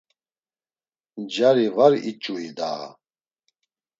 [1.33, 2.89] Cari var iç̌ui daha?